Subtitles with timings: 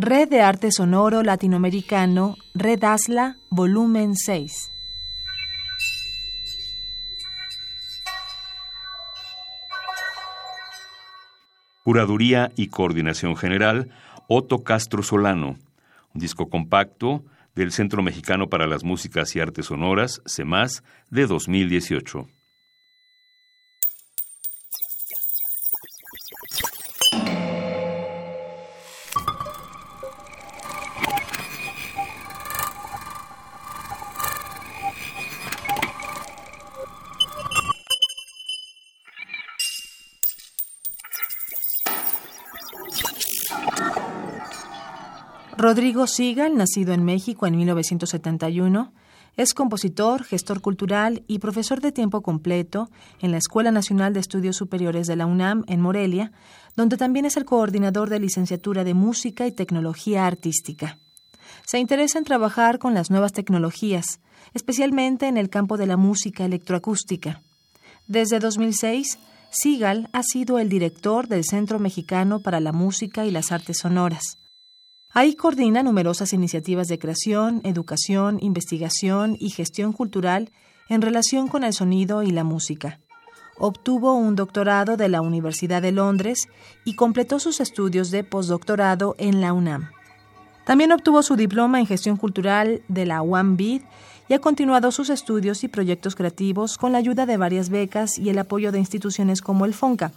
[0.00, 4.70] Red de Arte Sonoro Latinoamericano, Red ASLA, volumen 6.
[11.82, 13.90] Curaduría y Coordinación General,
[14.28, 15.56] Otto Castro Solano.
[16.14, 17.24] Un disco compacto
[17.56, 22.28] del Centro Mexicano para las Músicas y Artes Sonoras, CEMAS, de 2018.
[45.60, 48.92] Rodrigo Sigal, nacido en México en 1971,
[49.36, 52.88] es compositor, gestor cultural y profesor de tiempo completo
[53.20, 56.30] en la Escuela Nacional de Estudios Superiores de la UNAM en Morelia,
[56.76, 61.00] donde también es el coordinador de licenciatura de Música y Tecnología Artística.
[61.66, 64.20] Se interesa en trabajar con las nuevas tecnologías,
[64.54, 67.42] especialmente en el campo de la música electroacústica.
[68.06, 69.18] Desde 2006,
[69.50, 74.38] Sigal ha sido el director del Centro Mexicano para la Música y las Artes Sonoras.
[75.12, 80.50] Ahí coordina numerosas iniciativas de creación, educación, investigación y gestión cultural
[80.88, 83.00] en relación con el sonido y la música.
[83.58, 86.46] Obtuvo un doctorado de la Universidad de Londres
[86.84, 89.90] y completó sus estudios de postdoctorado en la UNAM.
[90.64, 93.82] También obtuvo su diploma en gestión cultural de la UAM-BID
[94.28, 98.28] y ha continuado sus estudios y proyectos creativos con la ayuda de varias becas y
[98.28, 100.12] el apoyo de instituciones como el FONCA.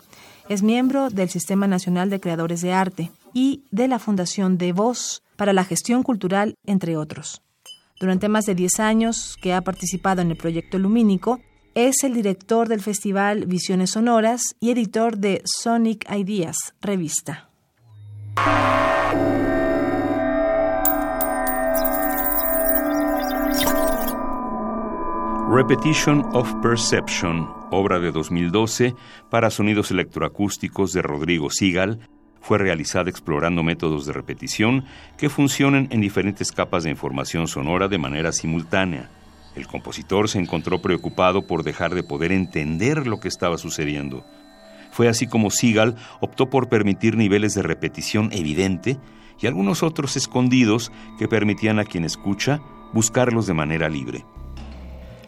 [0.51, 5.23] Es miembro del Sistema Nacional de Creadores de Arte y de la Fundación de Voz
[5.37, 7.41] para la Gestión Cultural, entre otros.
[8.01, 11.39] Durante más de 10 años que ha participado en el proyecto Lumínico,
[11.73, 17.49] es el director del festival Visiones Sonoras y editor de Sonic Ideas, revista.
[25.49, 28.93] Repetition of Perception, obra de 2012
[29.29, 31.99] para sonidos electroacústicos de Rodrigo Sigal,
[32.41, 34.85] fue realizada explorando métodos de repetición
[35.17, 39.09] que funcionan en diferentes capas de información sonora de manera simultánea.
[39.55, 44.25] El compositor se encontró preocupado por dejar de poder entender lo que estaba sucediendo.
[44.91, 48.97] Fue así como Sigal optó por permitir niveles de repetición evidente
[49.39, 52.61] y algunos otros escondidos que permitían a quien escucha
[52.93, 54.25] buscarlos de manera libre.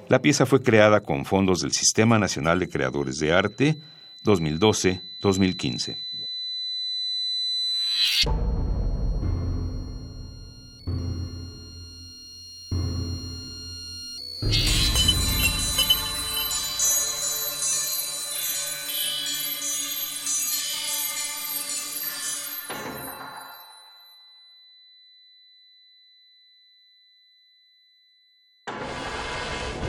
[0.09, 3.77] La pieza fue creada con fondos del Sistema Nacional de Creadores de Arte
[4.23, 5.97] 2012-2015.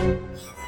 [0.04, 0.63] Yeah.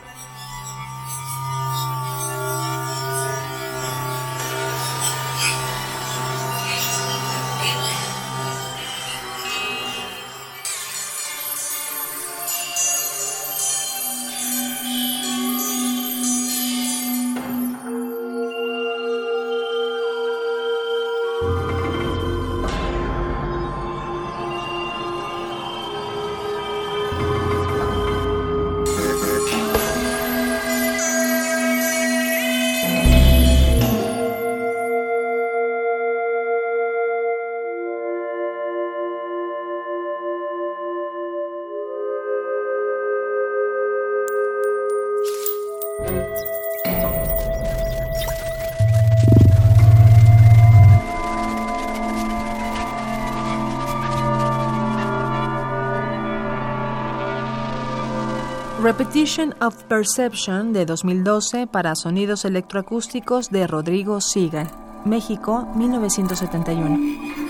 [58.82, 64.69] Repetition of Perception de 2012 para sonidos electroacústicos de Rodrigo Sigal,
[65.05, 67.46] México, 1971.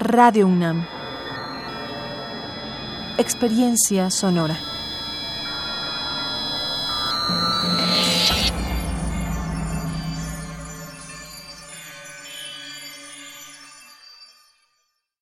[0.00, 0.84] Radio UNAM
[3.16, 4.71] Experiencia sonora.
[7.28, 7.91] Thank you.